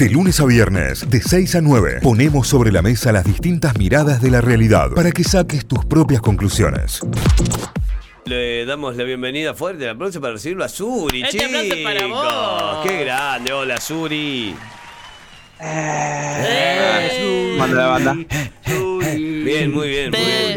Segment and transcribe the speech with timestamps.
[0.00, 4.22] De lunes a viernes, de 6 a 9, ponemos sobre la mesa las distintas miradas
[4.22, 7.00] de la realidad para que saques tus propias conclusiones.
[8.24, 11.54] Le damos la bienvenida fuerte, el aplauso para recibirlo a Suri, Este chicos.
[11.54, 12.86] aplauso para vos.
[12.86, 13.52] ¡Qué grande!
[13.52, 14.54] Hola, Suri.
[15.60, 17.56] Eh.
[17.58, 18.14] Manda la banda.
[18.64, 20.56] Bien, muy bien, muy bien.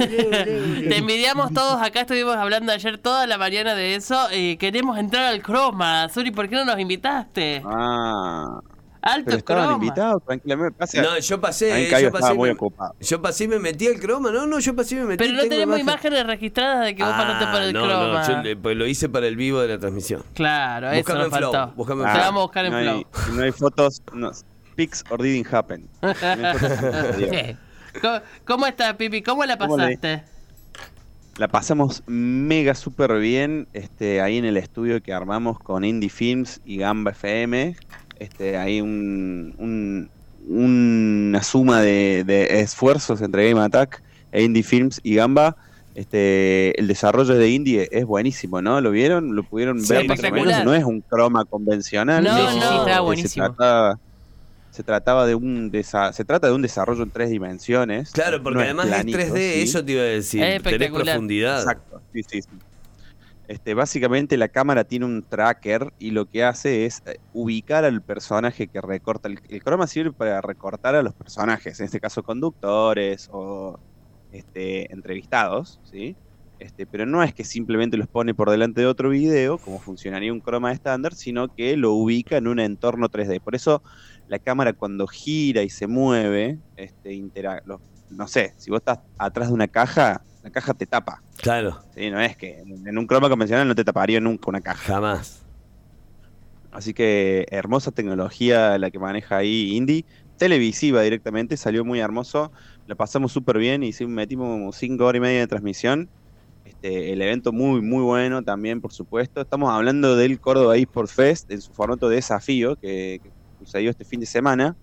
[0.00, 4.28] Te, te envidiamos todos, acá estuvimos hablando ayer toda la mañana de eso.
[4.32, 6.08] eh, queremos entrar al croma.
[6.08, 7.62] Suri, ¿por qué no nos invitaste?
[7.64, 8.60] Ah,
[9.02, 9.84] Alto pero estaban croma.
[9.84, 10.78] invitados, tranquilamente.
[10.78, 12.94] Pasa, No, yo pasé, Ahí eh, yo pasé, muy me, ocupado.
[13.00, 14.30] yo pasé y me metí al croma.
[14.30, 15.24] No, no, yo pasé y me metí.
[15.24, 16.12] Pero no tenemos imagen.
[16.12, 18.22] imágenes registradas de que vos pasaste por el no, croma.
[18.22, 20.22] No, yo le- pues lo hice para el vivo de la transmisión.
[20.34, 21.46] Claro, eso Búscame nos en faltó.
[21.46, 21.96] en Flow.
[21.96, 22.94] vamos a buscar en no Flow.
[22.96, 24.30] hay, si no hay fotos, no,
[24.76, 25.88] pics or didn't happen.
[26.02, 28.00] No.
[28.00, 29.22] ¿Cómo, cómo estás, Pipi?
[29.22, 30.22] ¿Cómo la ¿Cómo le- pasaste?
[31.38, 36.60] La pasamos mega súper bien este, ahí en el estudio que armamos con Indie Films
[36.66, 37.76] y Gamba FM.
[38.20, 40.10] Este, hay un, un-
[40.46, 45.56] una suma de, de esfuerzos entre Game Attack e Indie Films y Gamba.
[45.94, 48.80] Este, el desarrollo de Indie es buenísimo, ¿no?
[48.80, 49.34] ¿Lo vieron?
[49.34, 50.64] ¿Lo pudieron Sí, ver más o menos?
[50.64, 52.22] No es un croma convencional.
[52.22, 52.78] No, Sí, sí, sí, no.
[52.80, 53.46] estaba Eh, buenísimo.
[53.46, 53.98] Se trataba,
[54.70, 58.10] se trataba de un desa- se trata de un desarrollo en tres dimensiones.
[58.12, 59.62] Claro, porque No además planito, es 3D, ¿sí?
[59.62, 60.42] eso te iba a decir.
[60.42, 61.60] Es Tenés profundidad.
[61.60, 62.48] Exacto, sí, sí, sí.
[63.50, 68.02] Este, básicamente la cámara tiene un tracker y lo que hace es eh, ubicar al
[68.04, 69.28] personaje que recorta.
[69.28, 73.76] El, croma sirve para recortar a los personajes, en este caso conductores o
[74.30, 76.16] este, entrevistados, ¿sí?
[76.60, 80.32] Este, pero no es que simplemente los pone por delante de otro video, como funcionaría
[80.32, 83.40] un croma estándar, sino que lo ubica en un entorno 3D.
[83.40, 83.82] Por eso
[84.26, 87.62] la cámara cuando gira y se mueve, este, intera-
[88.08, 91.22] no sé, si vos estás atrás de una caja, la caja te tapa.
[91.36, 94.94] Claro, Sí, no es que en un croma convencional no te taparía nunca una caja.
[94.94, 95.42] jamás.
[96.72, 100.04] Así que hermosa tecnología la que maneja ahí Indy.
[100.36, 102.52] Televisiva directamente, salió muy hermoso.
[102.86, 106.08] La pasamos súper bien y metimos cinco horas y media de transmisión.
[106.64, 109.40] Este, el evento muy, muy bueno también, por supuesto.
[109.40, 114.04] Estamos hablando del Córdoba eSports Fest en su formato de desafío que, que sucedió este
[114.04, 114.76] fin de semana.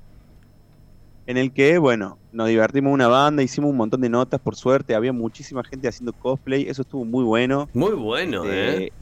[1.28, 4.96] En el que, bueno, nos divertimos una banda, hicimos un montón de notas, por suerte.
[4.96, 7.70] Había muchísima gente haciendo cosplay, eso estuvo muy bueno.
[7.74, 8.94] Muy bueno, Este, ¿eh?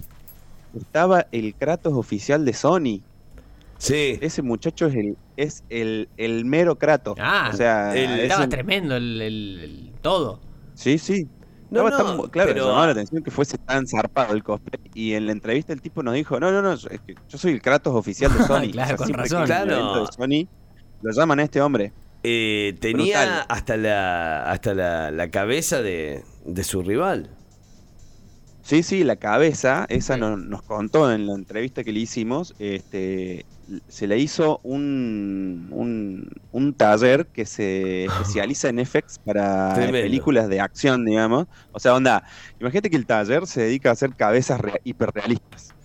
[0.76, 3.02] Estaba el Kratos oficial de Sony.
[3.78, 4.18] Sí.
[4.22, 7.16] Ese muchacho es el, es el, el mero Kratos.
[7.22, 10.40] Ah, o sea, el- es Estaba tremendo el, el- el- todo.
[10.74, 11.28] sí, sí.
[11.72, 14.80] No, no, tan- claro, pero- llamaba la atención que fuese tan zarpado el cosplay.
[14.94, 17.54] Y en la entrevista el tipo nos dijo, no, no, no, es que yo soy
[17.54, 18.72] el Kratos oficial de Sony.
[18.72, 19.46] Claro, con razón.
[19.46, 20.02] Claro.
[20.06, 20.48] de Sony,
[21.02, 21.92] lo llaman a este hombre.
[22.28, 23.46] Eh, tenía Brutal.
[23.50, 27.30] hasta la hasta la, la cabeza de, de su rival.
[28.64, 30.22] Sí, sí, la cabeza, esa Sí.
[30.22, 33.46] nos contó en la entrevista que le hicimos, este,
[33.88, 40.00] se le hizo un, un, un taller que se especializa en effects para Tremendo.
[40.02, 41.46] películas de acción, digamos.
[41.74, 42.24] O sea, onda,
[42.60, 45.76] imagínate que el taller se dedica a hacer cabezas re- hiperrealistas.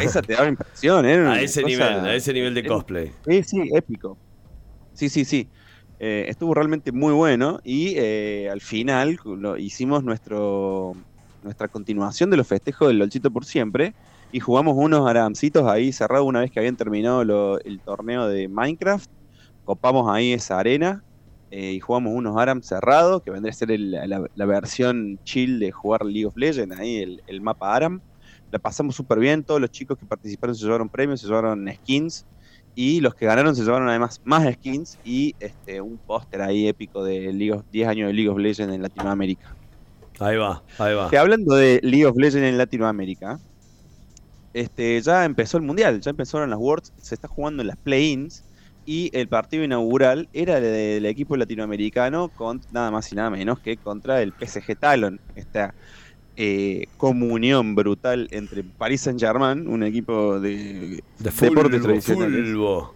[0.00, 1.14] Esa te daba impresión, ¿eh?
[1.28, 3.12] A ese nivel, a ese nivel de cosplay.
[3.24, 4.18] Sí, sí, épico.
[4.94, 5.48] Sí, sí, sí.
[5.98, 9.18] Eh, estuvo realmente muy bueno y eh, al final
[9.58, 10.94] hicimos nuestro
[11.42, 13.94] nuestra continuación de los festejos del LOLcito por siempre
[14.32, 17.22] y jugamos unos aramcitos ahí cerrados una vez que habían terminado
[17.60, 19.08] el torneo de Minecraft.
[19.64, 21.02] Copamos ahí esa arena
[21.50, 26.04] eh, y jugamos unos aram cerrados, que vendría a ser la versión chill de jugar
[26.04, 28.00] League of Legends, ahí el, el mapa aram.
[28.50, 32.26] La pasamos súper bien, todos los chicos que participaron se llevaron premios, se llevaron skins
[32.76, 37.02] y los que ganaron se llevaron además más skins y este, un póster ahí épico
[37.02, 39.56] de League of- 10 años de League of Legends en Latinoamérica.
[40.20, 41.10] Ahí va, ahí va.
[41.10, 43.38] Que hablando de League of Legends en Latinoamérica,
[44.52, 48.44] este, ya empezó el Mundial, ya empezaron las Worlds, se está jugando en las play-ins
[48.84, 53.58] y el partido inaugural era de- del equipo latinoamericano con nada más y nada menos
[53.60, 55.74] que contra el PSG Talon, esta
[56.36, 61.34] eh, comunión brutal entre Paris Saint Germain, un equipo de, De deportes
[61.80, 62.94] fulbo, tradicionales, fulbo.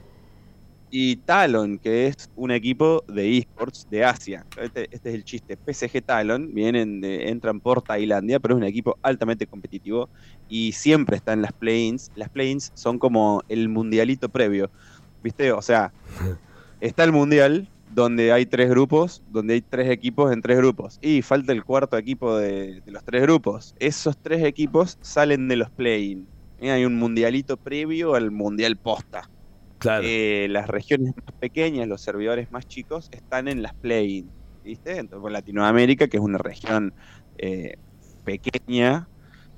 [0.91, 4.45] y Talon, que es un equipo de esports de Asia.
[4.61, 5.57] Este, este es el chiste.
[5.57, 10.09] PSG Talon vienen de- entran por Tailandia, pero es un equipo altamente competitivo
[10.49, 12.11] y siempre está en las play-ins.
[12.17, 14.71] Las play-ins son como el mundialito previo.
[15.23, 15.53] ¿Viste?
[15.53, 15.93] O sea,
[16.81, 20.99] está el mundial donde hay tres grupos, donde hay tres equipos en tres grupos.
[21.01, 23.75] Y falta el cuarto equipo de, de los tres grupos.
[23.79, 26.31] Esos tres equipos salen de los play-in.
[26.59, 29.25] Eh, Hay un mundialito previo al mundial posta.
[29.79, 30.07] Claro.
[30.07, 34.31] Eh, las regiones más pequeñas, los servidores más chicos, están en las play
[34.63, 34.99] ¿viste?
[34.99, 36.93] Entonces, Latinoamérica, que es una región
[37.39, 37.75] eh,
[38.25, 39.09] pequeña,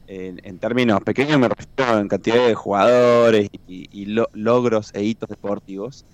[0.07, 5.05] En, en términos pequeños me refiero en cantidad de jugadores y, y lo- logros e
[5.05, 6.07] hitos deportivos.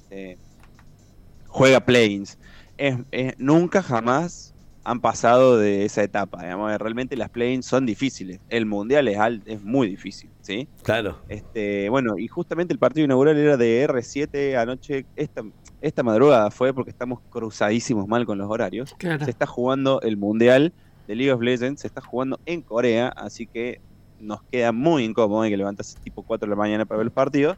[1.58, 2.38] Juega Plains.
[2.76, 6.42] Es, es- nunca jamás han pasado de esa etapa.
[6.42, 8.40] Digamos, realmente las Plains son difíciles.
[8.48, 10.66] El mundial es, al- es muy difícil, ¿sí?
[10.82, 11.18] Claro.
[11.28, 15.04] Este, bueno, y justamente el partido inaugural era de R7 anoche.
[15.16, 15.42] Esta,
[15.82, 18.94] esta madrugada fue porque estamos cruzadísimos mal con los horarios.
[18.98, 19.24] Claro.
[19.24, 20.72] Se está jugando el mundial
[21.06, 23.80] de League of Legends, se está jugando en Corea, así que
[24.20, 27.12] nos queda muy incómodo hay que levantarse tipo 4 de la mañana para ver el
[27.12, 27.56] partido.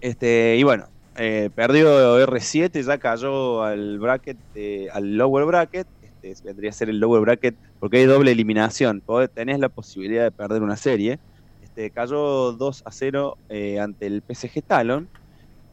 [0.00, 5.88] Este, y bueno, eh, perdió R7, ya cayó al bracket, de- al lower bracket.
[6.00, 9.02] Este, vendría a ser el lower bracket porque hay doble eliminación.
[9.34, 11.18] Tenés la posibilidad de perder una serie.
[11.60, 15.10] Este, cayó 2 a 0 eh, ante el PSG Talon.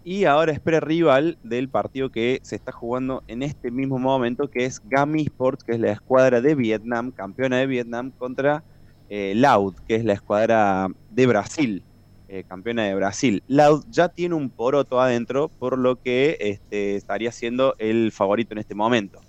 [0.03, 4.65] Y ahora espera rival del partido que se está jugando en este mismo momento, que
[4.65, 8.63] es Gami Sports, que es la escuadra de Vietnam, campeona de Vietnam, contra
[9.09, 11.85] eh, Loud, que es la escuadra de Brasil,
[12.29, 13.43] eh, campeona de Brasil.
[13.47, 18.59] Loud ya tiene un poroto adentro, por lo que este, estaría siendo el favorito en
[18.59, 19.25] este momento.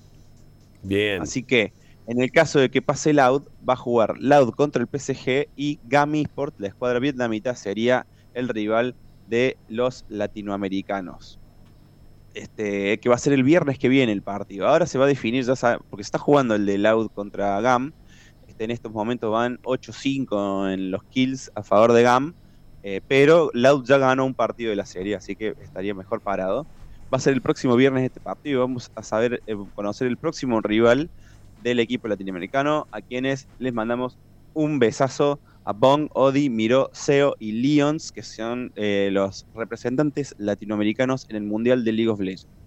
[0.82, 1.22] Bien.
[1.22, 1.74] Así que,
[2.06, 5.80] en el caso de que pase Loud, va a jugar Loud contra el PSG y
[5.82, 11.40] Gami Sport, la escuadra vietnamita, sería el rival de los latinoamericanos.
[12.34, 14.68] Este, que va a ser el viernes que viene el partido.
[14.68, 17.60] Ahora se va a definir, ya sabe- porque se está jugando el de Loud contra
[17.60, 17.92] GAM.
[18.46, 22.34] Este, en estos momentos van 8-5 en los kills a favor de GAM.
[22.82, 26.68] Eh, pero Loud ya ganó un partido de la serie, así que estaría mejor parado.
[27.12, 28.60] Va a ser el próximo viernes este partido.
[28.60, 31.10] Vamos a saber eh, conocer el próximo rival
[31.56, 34.18] del equipo latinoamericano, a quienes les mandamos
[34.54, 41.26] un besazo a Bong, Odi, Miro, Seo y Lions, que son eh, los representantes latinoamericanos
[41.28, 42.59] en el Mundial de League of Legends.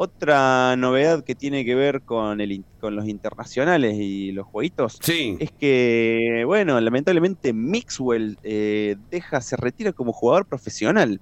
[0.00, 4.96] Otra novedad que tiene que ver con, el, in- con los internacionales y los jueguitos
[5.02, 5.36] Sí.
[5.40, 11.18] es que, bueno, lamentablemente Mixwell eh, deja, se retira como jugador profesional.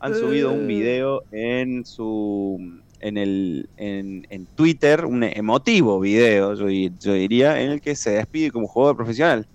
[0.00, 2.58] Han subido un video en su
[3.00, 6.66] en el en, en Twitter, un emotivo video, yo
[7.14, 9.46] diría, en el que se despide como jugador profesional.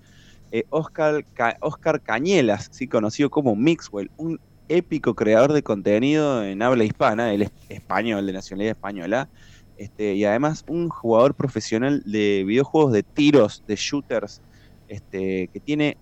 [0.50, 2.88] Eh, Oscar, Ca- Oscar Cañelas, ¿sí?
[2.88, 4.38] conocido como Mixwell, un
[4.68, 9.28] épico creador de contenido en habla hispana, él es español, de nacionalidad española,
[9.76, 14.40] este, y además un jugador profesional de videojuegos de tiros, de shooters,
[14.88, 15.96] este, que tiene,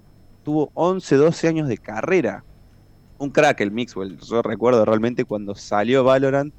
[0.45, 2.45] tuvo 11, 12 años de carrera.
[3.19, 4.19] Un crack el Mixwell.
[4.19, 6.53] Yo recuerdo realmente cuando salió Valorant,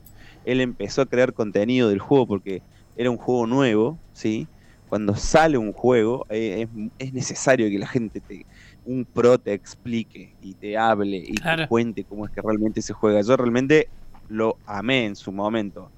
[0.45, 2.63] él empezó a crear contenido del juego porque
[2.95, 4.47] era un juego nuevo, ¿sí?
[4.87, 6.67] Cuando sale un juego, eh,
[6.99, 8.45] es, es necesario que la gente, te,
[8.83, 11.63] un pro te explique y te hable y Claro.
[11.63, 13.21] te cuente cómo es que realmente se juega.
[13.21, 13.89] Yo realmente
[14.27, 15.91] lo amé en su momento.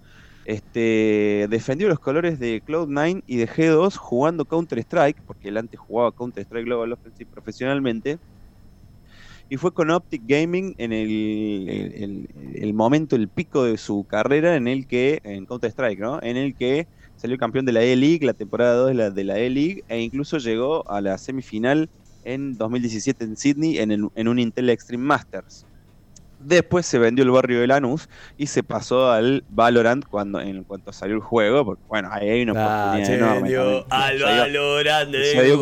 [0.46, 6.12] Este, defendió los colores de Cloud9 y de G2 jugando Counter-Strike, porque él antes jugaba
[6.12, 8.20] Counter-Strike Global Offensive profesionalmente.
[9.50, 11.10] Y fue con Optic Gaming en el,
[11.70, 16.20] el- el- el momento, el pico de su carrera en el que, en Counter-Strike, ¿no?
[16.22, 19.38] En el que salió campeón de la E-League, la temporada 2 de la, de la
[19.40, 21.90] E-League, e incluso llegó a la semifinal
[22.26, 25.66] en 2017 en Sydney en, el- en un Intel Extreme Masters.
[26.38, 30.92] Después se vendió el barrio de Lanús y se pasó al Valorant cuando en cuanto
[30.92, 33.36] salió el juego, porque bueno, ahí hay una Ah, oportunidad se enorme.
[33.42, 33.86] vendió también.
[33.90, 35.60] al Se dio- valorante se de dio-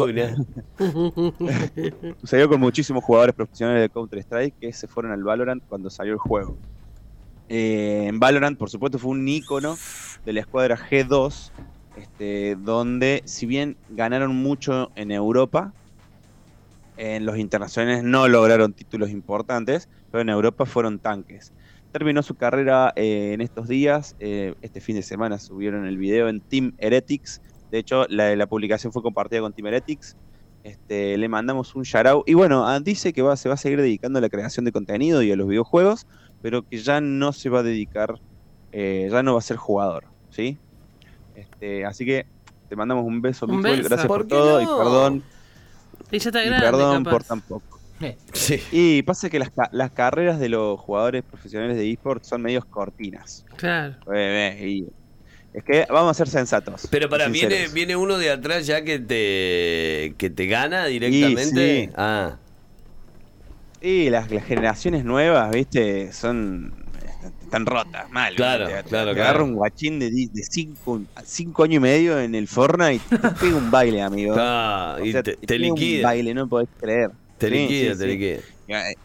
[2.50, 6.58] con muchísimos jugadores profesionales de Counter-Strike que se fueron al Valorant cuando salió el juego.
[7.50, 9.78] Eh, en Valorant, por supuesto, fue un ícono
[10.26, 11.52] de la escuadra G2,
[11.98, 15.72] este, donde si bien ganaron mucho en Europa,
[16.98, 21.54] en los internacionales no lograron títulos importantes, pero en Europa fueron tanques.
[21.92, 26.28] Terminó su carrera eh, en estos días, eh, este fin de semana subieron el video
[26.28, 30.18] en Team Heretics, de hecho la, la publicación fue compartida con Team Heretics,
[30.64, 33.82] este, le mandamos un shout Y bueno, ah, dice que va, se va a seguir
[33.82, 36.08] dedicando a la creación de contenido y a los videojuegos,
[36.42, 38.16] pero que ya no se va a dedicar,
[38.72, 40.58] eh, ya no va a ser jugador, ¿sí?
[41.36, 42.26] Este, así que
[42.70, 43.84] te mandamos un beso, Un beso.
[43.84, 45.24] gracias ¿Por todo y perdón,
[46.12, 47.12] Y ya está y grande, perdón capaz.
[47.12, 47.80] por tan poco.
[48.02, 48.62] Eh, Sí.
[48.72, 53.46] Y pasa que las, las carreras de los jugadores profesionales de esports son medios cortinas.
[53.56, 53.96] Claro.
[54.14, 54.88] Eh, eh, y
[55.54, 56.88] es que vamos a ser sensatos.
[56.92, 61.86] Pero para, y viene, viene uno de atrás ya que te, que te gana directamente.
[61.86, 61.90] sí.
[61.96, 62.38] Ah,
[63.82, 66.83] Y las, las generaciones nuevas, viste, son.
[67.40, 68.36] Están rotas, mal.
[68.36, 68.80] Claro.
[68.86, 69.22] Te- claro, te claro.
[69.22, 73.32] agarra un guachín de, de cinco, cinco años y medio en el Fortnite y te
[73.40, 74.38] pega un baile, amigo.
[74.38, 76.02] ah, O y sea, te, te pega Un liquida.
[76.02, 77.12] baile, no podés creer.
[77.38, 78.08] Te Sí, liquida, sí, te sí.
[78.08, 78.44] liquida.
[78.68, 78.96] Eh,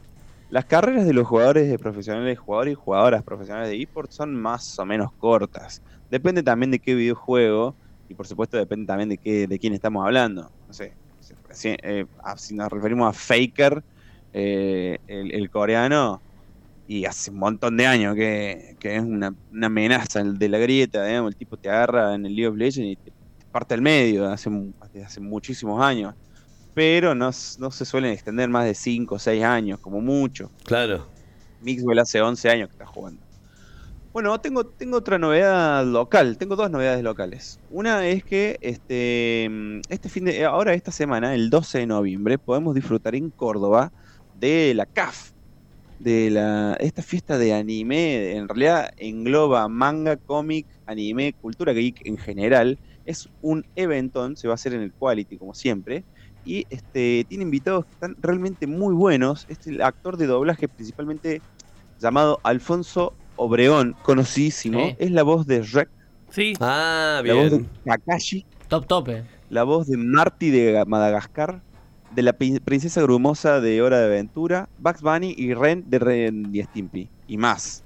[0.48, 4.78] Las carreras de los jugadores de profesionales, jugadores y jugadoras profesionales de esports son más
[4.78, 5.82] o menos cortas.
[6.08, 10.04] Depende también de qué videojuego y por supuesto depende también de qué, de quién estamos
[10.06, 10.50] hablando.
[10.66, 10.96] No sé,
[11.44, 12.06] recién, eh,
[12.38, 13.82] si nos referimos a Faker,
[14.32, 16.24] eh, el, el coreano,
[16.88, 21.04] y hace un montón de años que, que es una, una amenaza de la grieta,
[21.04, 23.82] digamos, el tipo te agarra en el League of Legends y te, te parte al
[23.82, 24.50] medio hace,
[25.04, 26.14] hace muchísimos años.
[26.74, 30.50] Pero no, no se suelen extender más de 5 o 6 años, como mucho.
[30.64, 31.06] Claro.
[31.60, 33.20] Mixwell hace 11 años que está jugando.
[34.12, 36.38] Bueno, tengo, tengo otra novedad local.
[36.38, 37.60] Tengo dos novedades locales.
[37.70, 39.50] Una es que este,
[39.90, 43.92] este fin de ahora esta semana, el 12 de noviembre, podemos disfrutar en Córdoba
[44.40, 45.32] de la CAF,
[45.98, 48.32] de la esta fiesta de anime.
[48.36, 52.78] En realidad engloba manga, cómic, anime, cultura geek en general.
[53.04, 56.04] Es un evento, se va a hacer en el Quality como siempre.
[56.44, 59.44] Y este, tiene invitados que están realmente muy buenos.
[59.48, 61.42] Este el actor de doblaje principalmente
[61.98, 64.94] llamado Alfonso Obreón, conocidísimo.
[64.98, 65.90] Es la voz de Rek,
[66.30, 66.52] Sí.
[66.60, 67.70] Ah, la voz de bien.
[67.84, 69.24] Kakashi, Top tope.
[69.48, 71.62] la voz de Marty de Madagascar,
[72.14, 76.50] de la pri- princesa grumosa de Hora de Aventura, Bugs Bunny y Ren de Ren
[76.54, 77.08] y Stimpy.
[77.26, 77.84] Y más.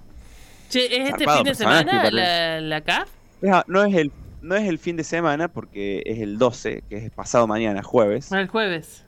[0.71, 3.09] Che, ¿es este fin de semana la, la CAF?
[3.51, 4.11] Ah, No es, el,
[4.41, 8.31] no es el fin de semana porque es el 12, que es pasado mañana, jueves.
[8.33, 9.05] El jueves.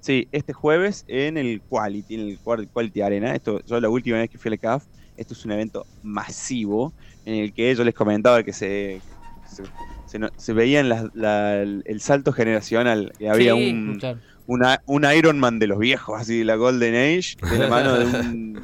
[0.00, 3.34] Sí, este jueves en el Quality, en el Qual- Quality Arena.
[3.34, 4.84] Esto, yo la última vez que fui a la CAF,
[5.16, 6.92] esto es un evento masivo
[7.24, 9.00] en el que yo les comentaba que se,
[9.48, 9.62] se,
[10.14, 14.18] se no- se veían la- el salto generacional, que había Sí, un, Claro.
[14.46, 18.04] una- un Iron Man de los viejos, así, la Golden Age, de la mano de
[18.06, 18.62] un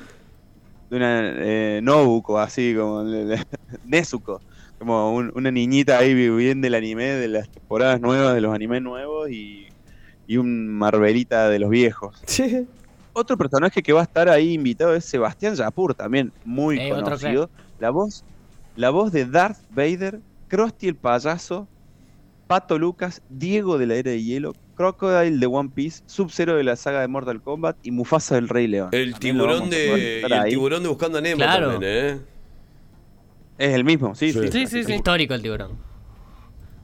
[0.90, 3.02] de una eh, Nobuko, así como
[3.84, 4.40] Nezuko,
[4.78, 8.80] como un- una niñita ahí viviendo el anime de las temporadas nuevas, de los animes
[8.82, 9.66] nuevos y,
[10.28, 12.22] y un Marvelita de los viejos.
[13.12, 17.50] Otro personaje que va a estar ahí invitado es Sebastián Yapur, también muy Eh, conocido.
[17.80, 18.24] La voz,
[18.76, 21.66] la voz de Darth Vader, Krusty el payaso,
[22.46, 26.74] Pato Lucas, Diego de la Era de Hielo, Crocodile de One Piece, Sub-Zero de la
[26.76, 28.88] saga de Mortal Kombat y Mufasa del Rey León.
[28.92, 30.20] El También tiburón de.
[30.22, 30.50] el ahí.
[30.50, 31.70] tiburón de buscando a Nemo Claro.
[31.72, 32.18] también, ¿eh?
[33.58, 34.40] Es el mismo, sí, sí.
[34.42, 34.48] Sí.
[34.52, 34.92] Sí, sí, sí.
[34.94, 35.78] Histórico el tiburón.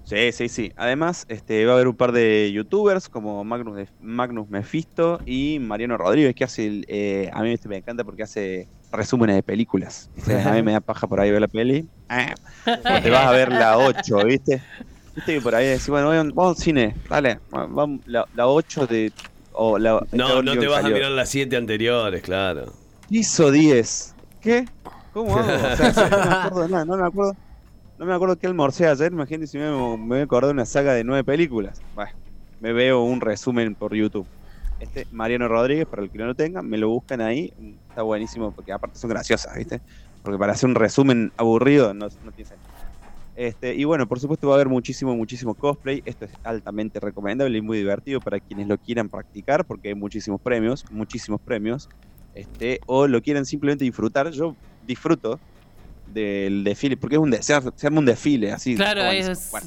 [0.07, 0.71] Sí, sí, sí.
[0.77, 5.59] Además, este, va a haber un par de youtubers como Magnus, de- Magnus Mephisto y
[5.59, 9.43] Mariano Rodríguez, que hace, el, eh, a mí este me encanta porque hace resúmenes de
[9.43, 10.09] películas.
[10.17, 11.91] O sea, a mí me da paja por ahí ver la peli.
[12.09, 12.33] Ah,
[13.03, 14.63] te vas a ver la 8, ¿viste?
[15.17, 18.87] Viste que por ahí decís, bueno, vamos vamos al cine, dale, vamos, la, la 8
[18.87, 19.13] de...
[19.51, 22.73] O la, No, no te vas a mirar las siete anteriores, claro.
[23.09, 24.15] Hizo 10.
[24.41, 24.69] ¿Qué?
[25.13, 25.73] ¿Cómo hago?
[25.73, 27.33] O sea, sí, no me acuerdo de nada, no me acuerdo.
[27.99, 30.67] No me acuerdo qué almorcé ayer, imagínate si me, me voy a acordar de una
[30.67, 31.81] saga de nueve películas.
[31.95, 32.11] Bueno,
[32.61, 34.29] me veo un resumen por YouTube.
[34.79, 37.51] Este, Mariano Rodríguez, para el que no lo tenga, me lo buscan ahí.
[37.89, 39.81] Está buenísimo, porque aparte son graciosas, ¿viste?
[40.23, 42.77] Porque para hacer un resumen aburrido no, no tiene sentido.
[43.35, 46.03] Este, y bueno, por supuesto va a haber muchísimo, muchísimo cosplay.
[46.05, 50.41] Esto es altamente recomendable y muy divertido para quienes lo quieran practicar, porque hay muchísimos
[50.43, 51.89] premios, muchísimos premios.
[52.35, 54.31] Este, o lo quieran simplemente disfrutar.
[54.33, 55.41] Yo disfruto
[56.23, 58.75] del desfile, porque es un de- se, arma- un desfile así.
[58.75, 59.51] Claro, es...
[59.51, 59.67] Bueno,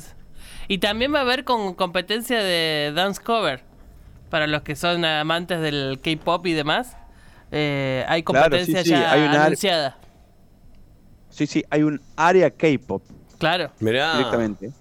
[0.68, 3.64] Y también va a haber con competencia de dance cover.
[4.30, 6.96] Para los que son amantes del K-pop y demás.
[7.52, 9.98] Eh, hay Claro, sí, competencia sí, ya hay una- anunciada.
[11.30, 13.02] sí, sí, hay un área K-pop
[13.40, 13.72] Claro.
[13.80, 14.18] Mirá.
[14.18, 14.72] directamente.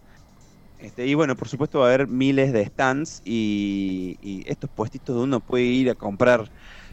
[0.81, 5.15] Este, y bueno, por supuesto va a haber miles de stands y, y estos puestitos
[5.17, 6.45] donde uno puede ir a comprar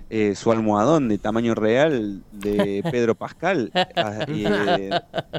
[0.09, 3.71] eh, su almohadón de tamaño real de Pedro Pascal
[4.27, 4.89] y, eh,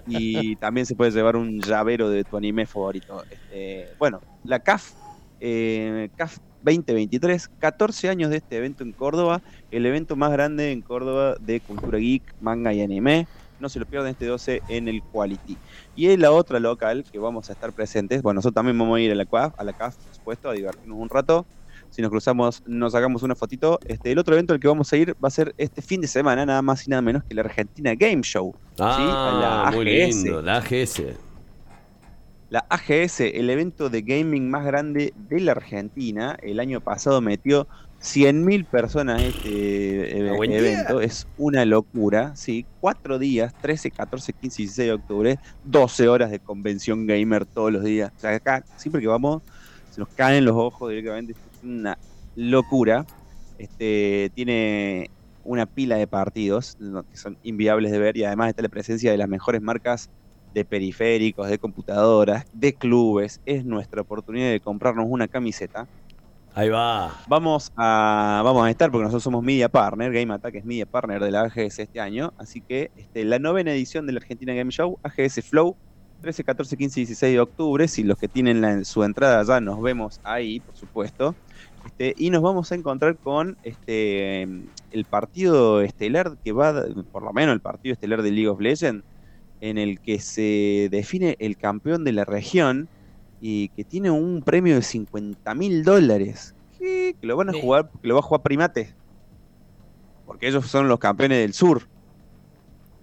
[0.09, 3.23] y también se puede llevar un llavero de tu anime favorito.
[3.31, 4.93] Este, bueno, la CAF,
[5.41, 10.83] eh, CAF 2023, 14 años de este evento en Córdoba, el evento más grande en
[10.83, 13.29] Córdoba de cultura geek, manga y anime.
[13.61, 15.57] No se lo pierdan este 12 en el Quality.
[15.95, 19.01] Y en la otra local que vamos a estar presentes, bueno, nosotros también vamos a
[19.01, 21.47] ir a la CAF, a la CAF, por supuesto, a divertirnos un rato.
[21.91, 23.79] Si nos cruzamos, nos sacamos una fotito.
[23.87, 26.09] Este, el otro evento al que vamos a ir va a ser este fin de
[26.09, 28.55] semana, nada más y nada menos que la Argentina Game Show.
[28.79, 30.17] Ah, la muy AGS.
[30.25, 31.03] lindo, la AGS.
[32.49, 37.67] La AGS, el evento de gaming más grande de la Argentina, el año pasado metió
[38.01, 40.59] 100.000 personas este eh, Ah, día.
[40.59, 41.01] evento.
[41.01, 42.65] Es una locura, ¿sí?
[42.81, 47.73] Cuatro días, 13, 14, 15 y 16 de octubre, 12 horas de convención gamer todos
[47.73, 48.13] los días.
[48.17, 49.43] O sea, acá siempre que vamos
[49.91, 51.35] se nos caen los ojos directamente.
[51.67, 51.99] Una
[52.35, 53.05] locura.
[53.59, 55.11] Este, tiene
[55.43, 56.77] una pila de partidos
[57.11, 60.11] que son inviables de ver y además está la presencia de las mejores marcas
[60.53, 63.41] de periféricos, de computadoras, de clubes.
[63.45, 65.87] Es nuestra oportunidad de comprarnos una camiseta.
[66.55, 67.15] Ahí va.
[67.29, 71.23] Vamos a, vamos a estar, porque nosotros somos Media Partner, Game Attack es Media Partner
[71.23, 74.71] de la AGS este año, así que este, la novena edición de la Argentina Game
[74.71, 75.77] Show, AGS Flow,
[76.23, 77.87] 13, 14, 15 y 16 de octubre.
[77.89, 81.35] Si los que tienen la- su entrada ya nos vemos ahí, por supuesto.
[81.87, 87.33] Este, y nos vamos a encontrar con este el partido estelar que va, por lo
[87.33, 89.05] menos el partido estelar de League of Legends,
[89.61, 92.89] en el que se define el campeón de la región
[93.41, 96.55] y que tiene un premio de 50 mil dólares.
[96.79, 97.61] Que que lo van a Sí.
[97.61, 98.95] jugar, que lo va a jugar Primate.
[100.25, 101.89] Porque ellos son los campeones del sur.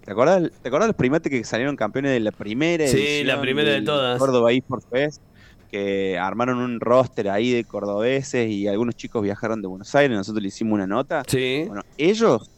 [0.02, 3.40] ¿Te acordás, ¿Te acordás los primates que salieron campeones de la primera Sí, edición la
[3.40, 4.18] primera de todas.
[4.18, 5.22] Córdoba eSports Fest?
[5.74, 10.16] Que armaron un roster ahí de cordobeses y algunos chicos viajaron de Buenos Aires.
[10.16, 11.24] Nosotros le hicimos una nota.
[11.26, 11.64] Sí.
[11.66, 12.48] Bueno, ellos,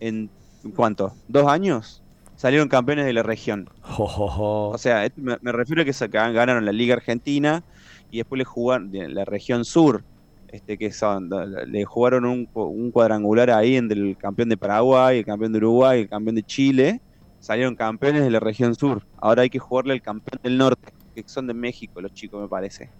[0.00, 0.28] en
[0.64, 1.14] ¿en ¿cuánto?
[1.28, 2.02] ¿Dos años?
[2.34, 3.68] Salieron campeones de la región.
[3.82, 4.68] Jo, jo, jo.
[4.70, 7.62] O sea, me, me refiero a que se gan- ganaron la Liga Argentina
[8.10, 10.02] y después le jugaron de la región sur,
[10.48, 11.30] este que son,
[11.68, 16.00] le jugaron un, un cuadrangular ahí entre el campeón de Paraguay, el campeón de Uruguay,
[16.00, 17.00] el campeón de Chile.
[17.38, 19.02] Salieron campeones de la región sur.
[19.18, 20.92] Ahora hay que jugarle al campeón del norte,
[21.22, 22.90] que son de México los chicos, me parece.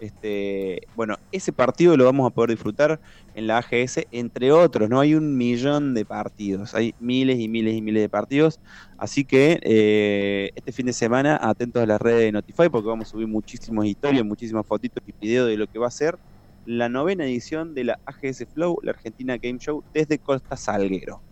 [0.00, 3.00] Este, bueno, ese partido lo vamos a poder disfrutar
[3.36, 4.98] en la AGS, entre otros, ¿no?
[4.98, 8.58] Hay un millón de partidos, hay miles y miles y miles de partidos.
[8.98, 13.08] Así que eh, este fin de semana, atentos a las redes de Notify, porque vamos
[13.08, 16.18] a subir muchísimas historias, muchísimas fotitos y videos de lo que va a ser
[16.64, 21.22] la novena edición de la AGS Flow, la Argentina Game Show, desde Costa Salguero.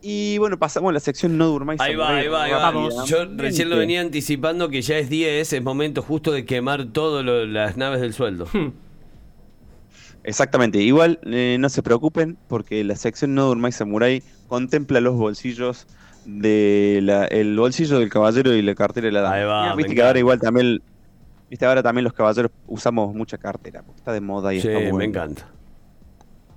[0.00, 1.80] Y bueno, pasamos a la sección No Durmáis.
[1.80, 3.04] Ahí va, ahí va, ahí va.
[3.06, 7.24] Yo recién lo venía anticipando que ya es 10, es momento justo de quemar todas
[7.48, 8.46] las naves del sueldo.
[10.24, 15.86] Exactamente, igual eh, no se preocupen porque la sección No Durmáis Samurai contempla los bolsillos
[16.26, 19.34] de la- el bolsillo del caballero y la cartera de la dama.
[19.36, 20.82] Ahí va, Viste que ahora igual también,
[21.48, 24.78] viste ahora también los caballeros usamos mucha cartera, porque está de moda y Sí, está
[24.80, 25.04] muy me bueno.
[25.08, 25.48] encanta.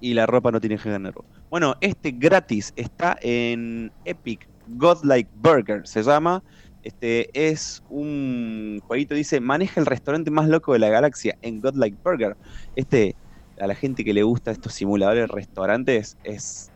[0.02, 1.24] Y la ropa no tiene género.
[1.50, 6.44] Bueno, este gratis está en Epic Godlike Burger, se llama.
[6.84, 11.98] Este es un jueguito, dice, maneja el restaurante más loco de la galaxia en Godlike
[12.04, 12.36] Burger.
[12.76, 13.16] Este,
[13.60, 16.72] a la gente que le gusta estos simuladores de restaurantes, es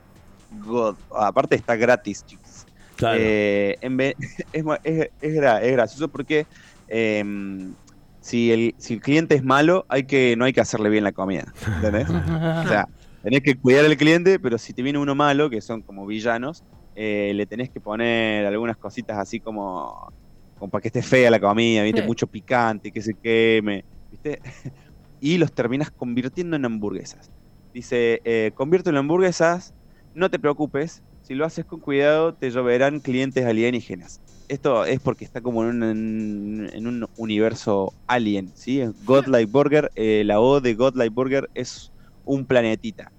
[0.51, 0.95] God.
[1.15, 2.65] Aparte está gratis, chicos.
[2.95, 3.17] Claro.
[3.19, 4.15] Eh, en ve-
[4.53, 6.45] es, es- es es gracioso porque
[6.87, 7.73] em,
[8.19, 11.11] si, el, si el cliente es malo, hay que, no hay que hacerle bien la
[11.11, 11.51] comida.
[11.77, 12.07] ¿Entendés?
[12.65, 12.87] O sea,
[13.25, 16.63] tenés que cuidar al cliente, pero si te viene uno malo, que son como villanos,
[16.93, 20.13] eh, le tenés que poner algunas cositas así como,
[20.59, 22.01] como para que esté fea la comida, ¿viste?
[22.01, 22.07] Sí.
[22.07, 24.39] Mucho picante, que se queme, ¿viste?
[25.19, 27.31] y los terminas convirtiendo en hamburguesas.
[27.73, 29.73] Dice, eh, convierto en hamburguesas,
[30.13, 34.21] no te preocupes, si lo haces con cuidado te lloverán clientes alienígenas.
[34.47, 38.83] Esto es porque está como en un, en un universo alien, ¿sí?
[39.03, 41.91] Godlike Burger, eh, la O de Godlike Burger es
[42.23, 43.11] un planetita.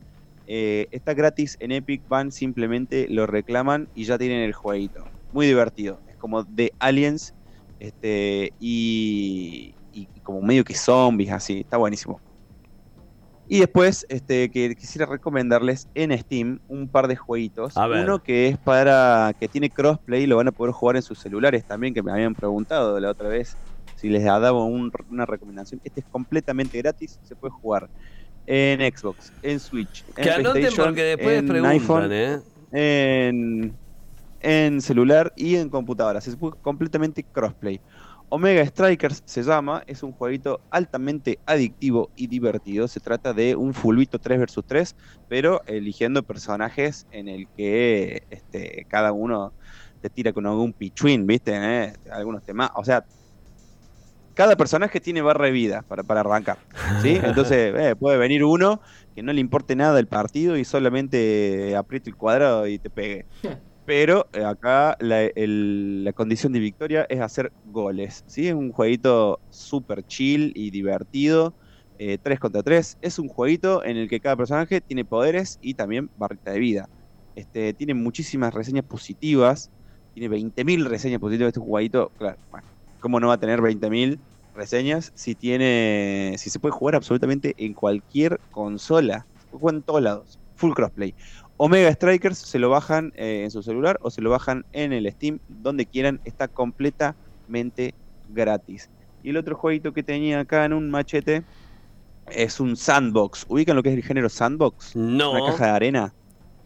[0.46, 5.04] Eh, está gratis en Epic, van simplemente lo reclaman y ya tienen el jueguito.
[5.30, 6.02] Muy divertido.
[6.06, 7.34] Es como de Aliens
[7.78, 11.60] este, y, y como medio que zombies, así.
[11.60, 12.22] Está buenísimo.
[13.48, 17.74] Y después este, que quisiera recomendarles en Steam un par de jueguitos.
[17.76, 21.64] Uno que es para que tiene crossplay, lo van a poder jugar en sus celulares
[21.64, 23.56] también, que me habían preguntado la otra vez
[23.94, 25.80] si les daba un- una recomendación.
[25.84, 27.88] Este es completamente gratis, se puede jugar
[28.46, 32.40] en Xbox, en Switch, en que anoten porque después en preguntan, iPhone, ¿eh?
[32.72, 33.74] en,
[34.40, 36.20] en celular y en computadora.
[36.38, 37.80] Puede completamente crossplay.
[38.28, 42.88] Omega Strikers se llama, es un jueguito altamente adictivo y divertido.
[42.88, 44.96] Se trata de un fulbito 3 vs 3,
[45.28, 49.52] pero eligiendo personajes en el que este, cada uno
[50.00, 51.52] te tira con algún pichuín, ¿viste?
[51.54, 51.92] ¿Eh?
[52.10, 52.70] Algunos temas.
[52.74, 53.04] O sea,
[54.36, 56.60] cada personaje tiene barra de vida para, para arrancar.
[56.96, 57.20] ¿sí?
[57.24, 58.80] Entonces eh, puede venir uno
[59.14, 63.26] que no le importe nada el partido y solamente apriete el cuadrado y te pegue.
[63.84, 68.22] Pero eh, acá la, el- la condición de victoria es hacer goles.
[68.26, 68.48] ¿sí?
[68.48, 71.56] Es un jueguito súper chill y divertido.
[72.22, 72.98] 3 contra 3.
[73.00, 76.90] Es un jueguito en el que cada personaje tiene poderes y también barrita de vida.
[77.34, 79.72] Este, tiene muchísimas reseñas positivas.
[80.12, 82.12] Tiene 20.000 reseñas positivas este jueguito.
[82.16, 82.68] Claro, bueno,
[83.06, 84.18] ¿cómo no va a tener 20.000
[84.56, 89.24] reseñas si tiene si se puede jugar absolutamente en cualquier consola?
[89.38, 90.40] Se puede jugar en todos lados.
[90.56, 91.14] Full crossplay.
[91.56, 95.08] Omega Strikers se lo bajan eh, en su celular o se lo bajan en el
[95.12, 97.94] Steam, donde quieran, está completamente
[98.30, 98.90] gratis.
[99.22, 101.44] Y el otro jueguito que tenía acá en un machete
[102.32, 103.46] es un sandbox.
[103.48, 104.96] ¿Ubican lo que es el género sandbox?
[104.96, 105.30] No.
[105.30, 106.12] Una caja de arena.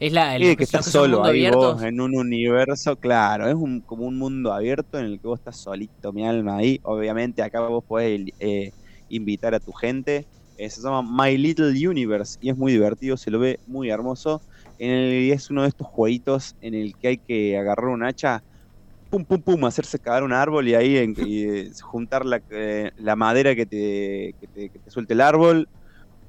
[0.00, 3.82] Es la el, Sí, que estás solo ahí vos en un universo, claro, es un,
[3.82, 6.80] como un mundo abierto en el que vos estás solito, mi alma ahí.
[6.84, 8.72] Obviamente acá vos podés eh,
[9.08, 10.26] invitar a tu gente.
[10.56, 14.42] Eh, se llama My Little Universe y es muy divertido, se lo ve muy hermoso.
[14.78, 18.42] En el, es uno de estos jueguitos en el que hay que agarrar un hacha
[19.08, 22.90] pum, pum, pum, hacerse caer un árbol y ahí en- y, eh, juntar la, eh,
[22.96, 25.68] la madera que te, que te- que te suelte el árbol,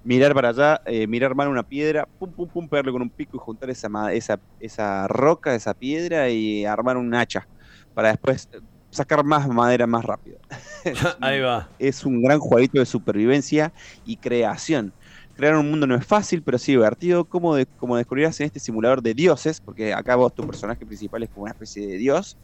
[0.04, 3.38] mirar para allá, eh, mirar mal una piedra, pum, pum, pum, pegarle con un pico
[3.38, 7.46] y juntar esa, esa, esa roca, esa piedra y armar un hacha
[7.94, 8.60] para después eh,
[8.92, 10.40] sacar más madera más rápido.
[11.22, 11.58] Ahí va.
[11.78, 14.94] es un gran jueguito de supervivencia y creación.
[15.34, 18.60] Crear un mundo no es fácil, pero sí divertido, como, de- como descubrirás en este
[18.60, 22.38] simulador de dioses, porque acá vos tu personaje principal es como una especie de dios.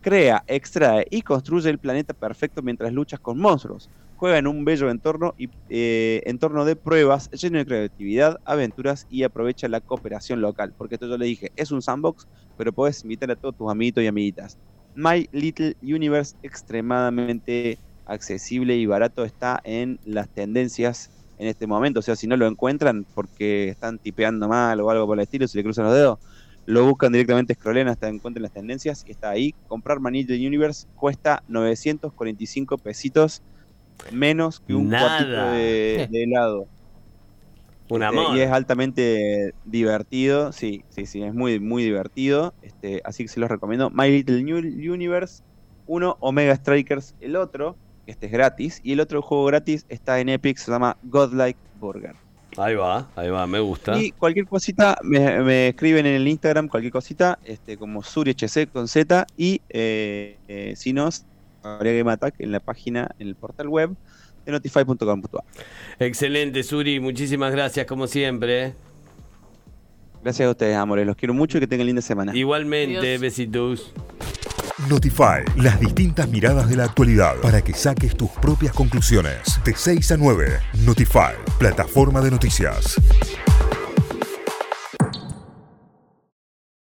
[0.00, 3.90] Crea, extrae y construye el planeta perfecto mientras luchas con monstruos.
[4.16, 9.24] Juega en un bello entorno y eh, entorno de pruebas lleno de creatividad, aventuras y
[9.24, 10.72] aprovecha la cooperación local.
[10.76, 14.04] Porque esto yo le dije, es un sandbox, pero puedes invitar a todos tus amiguitos
[14.04, 14.58] y amiguitas.
[14.94, 22.00] My Little Universe extremadamente accesible y barato está en las tendencias en este momento.
[22.00, 25.48] O sea, si no lo encuentran porque están tipeando mal o algo por el estilo,
[25.48, 26.18] si le cruzan los dedos,
[26.66, 29.54] lo buscan directamente, scrollen hasta encuentren las tendencias y está ahí.
[29.66, 33.42] Comprar My Little Universe cuesta 945 pesitos
[34.12, 36.66] menos que un cuartito de, de helado.
[37.90, 38.36] Un Este, amor.
[38.36, 42.54] y es altamente divertido, sí, sí, sí, es muy, muy divertido.
[42.62, 43.90] Este, así que se los recomiendo.
[43.90, 45.42] My Little New- Universe,
[45.86, 47.76] uno, Omega Strikers, el otro,
[48.06, 52.14] este es gratis, y el otro juego gratis está en Epic, se llama Godlike Burger.
[52.56, 53.98] Ahí va, ahí va, me gusta.
[54.00, 58.86] Y cualquier cosita, me, me escriben en el Instagram, cualquier cosita, este, como SuriHC con
[58.88, 61.08] Z, y eh, eh, si no,
[61.64, 63.90] habría Game Attack en la página, en el portal web
[64.44, 65.44] de notify.com.ar.
[65.98, 68.74] Excelente, Suri, muchísimas gracias como siempre.
[70.22, 72.34] Gracias a ustedes, amores, los quiero mucho y que tengan linda semana.
[72.34, 73.20] Igualmente, Adiós.
[73.20, 73.92] besitos.
[74.88, 79.60] Notify, las distintas miradas de la actualidad para que saques tus propias conclusiones.
[79.64, 82.96] De 6 a 9, Notify, plataforma de noticias.